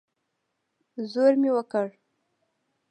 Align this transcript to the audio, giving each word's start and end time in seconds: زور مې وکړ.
زور 1.11 1.33
مې 1.41 1.49
وکړ. 1.55 1.87